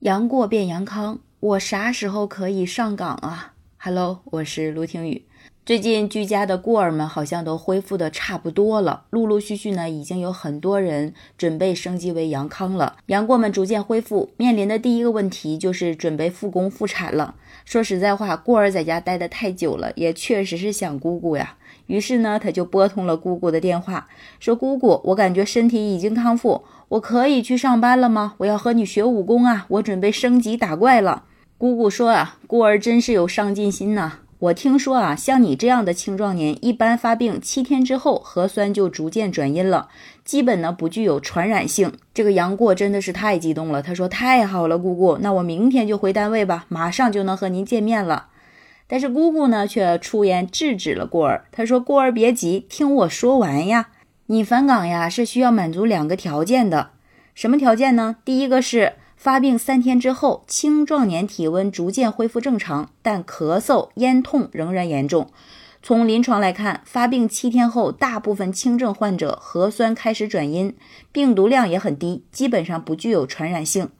[0.00, 5.26] 杨过变杨康，我啥时候可以上岗啊？Hello，我是卢听雨。
[5.70, 12.96] 最近居家的过儿们好像都恢复的差不多了，陆陆续续呢，已经有很多人准备升级为杨康了。
[13.06, 17.36] 杨过们逐渐恢复，面临的第一个问题就是准备复工复产了。
[17.64, 21.54] 说实在话，过儿在家待的太久了，也确实是想姑姑呀。
[21.86, 24.08] 于是呢，他就拨通了姑姑的电话，
[24.40, 28.34] 说：“姑姑，我感觉身体已经康复，我可以去上班了吗？
[28.38, 31.26] 我要和你学武功啊，我准备升级打怪了。”
[31.56, 34.14] 姑姑说：“啊，孤儿真是有上进心呐。
[34.40, 39.90] 我听说啊，像你这样的青壮年，一般发病七天之后，核酸就逐渐转阴了，
[40.24, 48.28] 基本呢不具有传染性。”这个杨过真的是太激动了，他说：“太好了，姑姑，那我明天就回单位吧，马上就能和您见面了。”
[48.88, 51.44] 但是姑姑呢，却出言制止了过儿。
[51.52, 53.90] 她说：“过儿别急，听我说完呀。
[54.28, 56.92] 你返岗呀，是需要满足两个条件的。
[57.34, 58.16] 什么条件呢？
[58.24, 65.28] 第一个是发病三天之后，青壮年体温逐渐恢复正常，但咳嗽、咽痛仍然严重。
[65.82, 70.74] 从临床来看，发病七天后，大部分轻症患者核酸开始转阴，
[71.12, 73.90] 病毒量也很低，基本上不具有传染性。”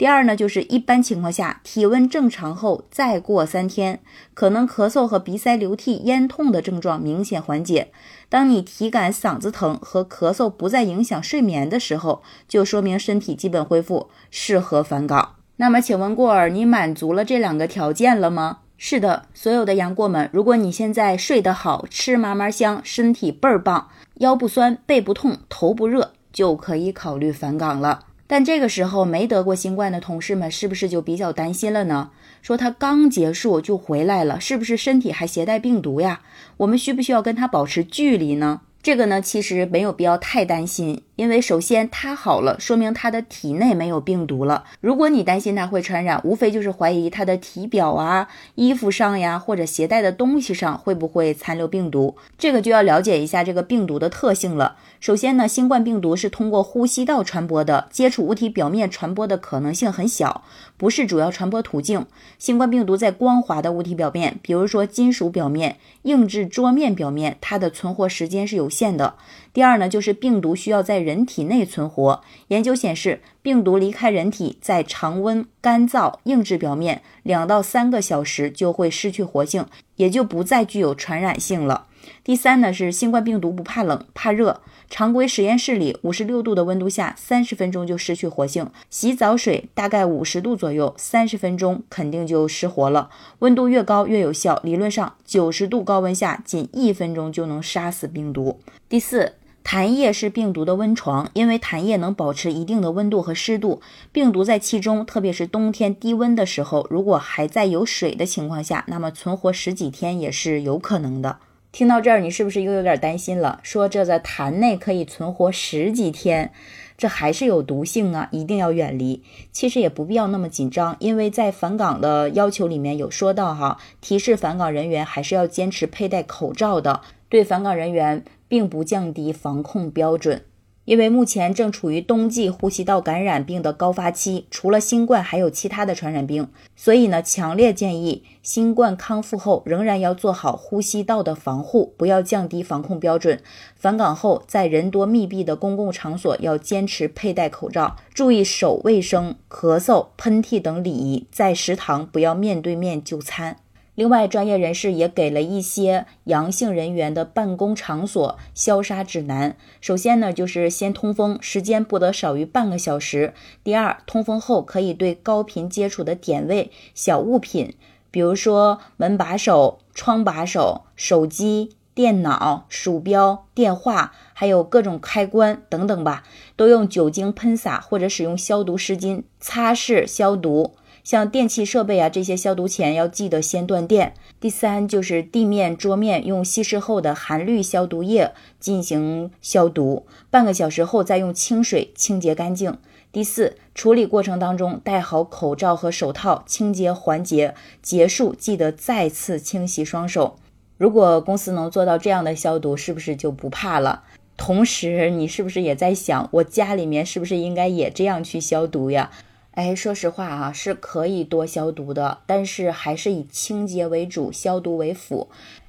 [0.00, 4.00] 第二呢，就是一般情况下，体温正常后再过三天，
[4.32, 7.92] 可能咳嗽和鼻塞流涕、咽痛的症状明显缓解。
[8.30, 15.34] 当你体感嗓子疼和咳嗽不再影响睡眠的时候，就说明身体基本恢复，适合返岗。
[15.56, 18.60] 那么，请问过儿，你满足了这两个条件了吗？
[18.78, 28.04] 是的，所有的杨过们，如果你现在睡得好，吃嘛嘛香，身体倍儿棒，腰不酸、背不痛、头不热，就可以考虑返岗了。
[28.32, 32.10] 但这个时候没得过新冠的同事们是不是就比较担心了呢？
[32.42, 36.20] 说他刚结束就回来了，是不是身体还携带病毒呀？
[36.58, 38.60] 我们需不需要跟他保持距离呢？
[38.80, 41.02] 这个呢，其实没有必要太担心。
[41.20, 44.64] 因为首先他好了，说明他的体内没有病毒了。
[44.80, 52.16] 如果你担心他会传染，无非就是怀疑他的体表啊、衣服上呀，或者携带的东西上会不会残留病毒。
[52.38, 54.78] 这个就要了解一下这个病毒的特性了。
[54.98, 60.42] 首先呢，新冠病毒是通过呼吸道传播的，接触物体表面传播的可能性很小，
[60.78, 62.06] 不是主要传播途径。
[62.38, 69.16] 新冠病毒在光滑的物体表面，比如说金属表面、硬质桌面表面，它的存活时间是有限的。
[69.52, 72.22] 第二呢，就是病毒需要在人人体内存活。
[72.48, 79.66] 研究显示，病毒离开人体，在常温、干燥、硬质表面两到三个小时就会失去活性，
[79.96, 81.88] 也就不再具有传染性了。
[82.22, 84.60] 第三呢，是新冠病毒不怕冷，怕热。
[84.88, 88.68] 常规实验室里，五十六度的温度下，三十分钟就失去活性。
[88.88, 93.10] 洗澡水大概五十度左右，三十分钟肯定就失活了。
[93.40, 98.58] 温度越高越有效，理论上九十度高温下，仅一分钟就能杀死病毒。
[98.88, 103.80] 第四，痰液是病毒的温床，因为痰液能保持一定的温度和湿度。
[104.10, 111.38] 病毒在其中，特别是冬天低温的时候，如果还在有水的情况下，那么存活十几天也是有可能的。
[111.72, 113.60] 听到这儿，你是不是又有点担心了？
[113.62, 116.50] 说这在痰内可以存活十几天，
[116.98, 119.22] 这还是有毒性啊，一定要远离。
[119.52, 130.42] 其实也不必要那么紧张，因为在返岗的要求里面有说到哈，提示返岗人员还是要坚持佩戴口罩的，对返岗人员并不降低防控标准。
[130.86, 143.40] 因为目前正处于冬季呼吸道感染病的高发期，除了新冠，还有其他的传染病，所以呢，强烈建议新冠康复后仍然要做好呼吸道的防护，不要降低防控标准。
[143.76, 151.28] 返岗后，在人多密闭的公共场所要坚持佩戴口罩，注意手卫生，咳嗽、喷嚏等礼仪。
[151.30, 153.58] 在食堂不要面对面就餐。
[153.94, 159.56] 另外，专业人士也给了一些阳性人员的办公场所消杀指南。
[159.80, 163.34] 首先呢，就是先通风，时间不得少于半个小时。
[163.62, 167.74] 第二，通风后可以对高频接触的点位、小物品，
[168.10, 176.22] 比如说门把手、窗把手、手机、电脑、鼠标、电话，还有各种开关等等吧，
[176.56, 180.74] 都用酒精喷洒或者使用消毒湿巾擦拭消毒。
[181.10, 184.14] 像电器设备啊，这些消毒前要记得先断电。
[184.38, 192.78] 第三就是地面、桌面用稀释后的含氯消毒液进行消毒，半个小时后再用清水清洁干净。
[193.10, 200.36] 第四，处理过程当中戴好口罩和手套，清洁环节结束记得再次清洗双手。
[200.78, 204.04] 如果公司能做到这样的消毒，是不是就不怕了？
[204.36, 209.10] 同时，你是不是也在想，我家里面是不是应该也这样去消毒呀？
[209.52, 215.28] 哎，说实话啊，是可以多消毒的，但是还是以清洁为主，消毒为辅。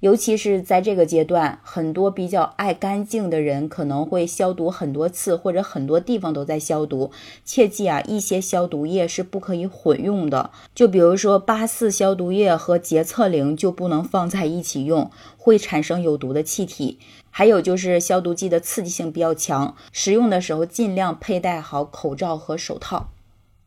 [0.00, 7.12] 尤其是在这个阶段，很多比较爱干净的人可能会消毒很多次，或者很多地方都在消毒。
[7.44, 10.50] 切记啊，一些消毒液是不可以混用的。
[10.74, 15.08] 就比如说八四消毒液和洁厕灵就不能放在一起用，
[15.38, 16.98] 会产生有毒的气体。
[17.30, 23.08] 还有就是消毒剂的刺激性比较强，使用的时候尽量佩戴好口罩和手套。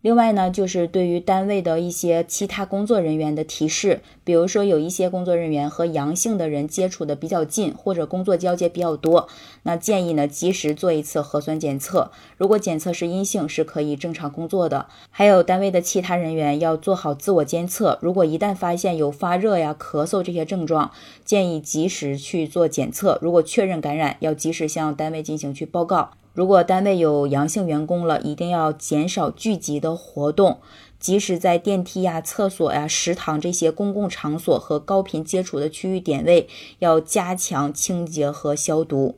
[0.06, 9.28] 另外呢，就是对于单位的一些其他工作人员的提示，比如说有一些工作人员和阳性的人接触的比较近，或者工作交接比较多，
[9.64, 12.12] 那建议呢及时做一次核酸检测。
[12.38, 14.86] 如果检测是阴性，是可以正常工作的。
[15.10, 20.92] 还有单位的其他人员要做好自我监测，如果一旦发现有发热呀、咳嗽这些症状，
[21.24, 23.18] 建议及时去做检测。
[23.24, 26.12] 如果确认感染，要及时向单位进行去报告。
[26.36, 30.60] 如果单位有阳性员工了，一定要减少聚集的活动，
[31.00, 36.50] 即使在电梯呀、厕所呀、食堂这些公共场所和高频接触的区域点位，
[36.80, 39.16] 要加强清洁和消毒。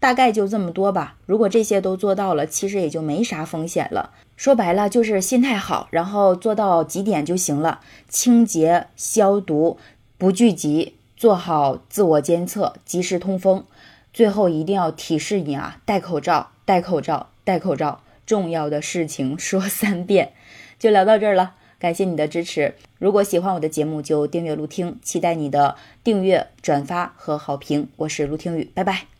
[0.00, 1.16] 大概就这么多吧。
[1.24, 4.10] 如果这些都做到了，其实也就没啥风险了。
[4.36, 9.78] 说白了就是心态好，然后做到几点就行了：清洁、消毒、
[10.18, 13.64] 不聚集，做好自我监测，及时通风。
[14.12, 16.50] 最后一定要提示你啊，戴口罩。
[16.66, 20.32] 戴口罩，戴口罩，重要的事情说三遍，
[20.78, 21.54] 就聊到这儿了。
[21.78, 27.88] 感谢你的支持，如果喜欢我的节目，就订阅陆听，期待你的订阅、转发和好评。
[27.96, 29.15] 我是卢听雨，拜拜。